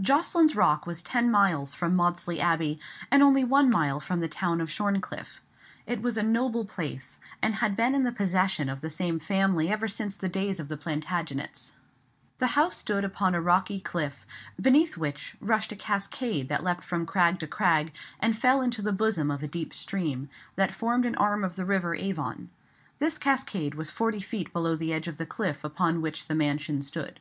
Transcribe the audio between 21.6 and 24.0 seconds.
river Avon. This cascade was